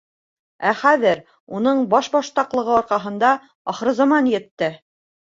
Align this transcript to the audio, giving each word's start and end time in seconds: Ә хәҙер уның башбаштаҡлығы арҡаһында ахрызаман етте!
Ә 0.67 0.69
хәҙер 0.77 1.19
уның 1.57 1.83
башбаштаҡлығы 1.91 2.73
арҡаһында 2.77 3.29
ахрызаман 3.75 4.31
етте! 4.33 4.71